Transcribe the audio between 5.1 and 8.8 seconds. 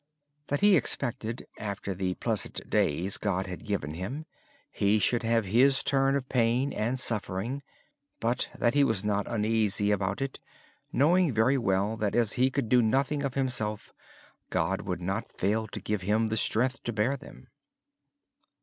would have his turn of pain and suffering. Yet